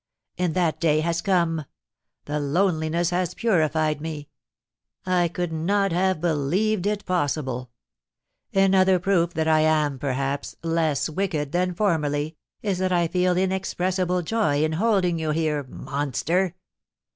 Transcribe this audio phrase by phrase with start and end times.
[0.39, 1.63] And that day has come;
[2.25, 4.29] the loneliness has purified me;
[5.05, 7.69] I could not have believed it possible.
[8.51, 14.23] Another proof that I am perhaps less wicked than formerly, is that I feel inexpressible
[14.23, 16.55] joy in holding you here, monster!